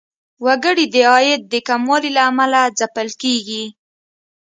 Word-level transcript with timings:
وګړي 0.45 0.85
د 0.93 0.95
عاید 1.11 1.41
د 1.53 1.55
کموالي 1.67 2.11
له 2.17 2.21
امله 2.29 2.61
ځپل 2.79 3.09
کیږي. 3.21 3.63